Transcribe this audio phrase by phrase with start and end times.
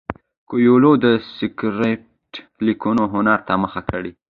[0.49, 1.05] کویلیو د
[1.35, 2.31] سکرېپټ
[2.67, 4.11] لیکلو هنر ته مخه کړه.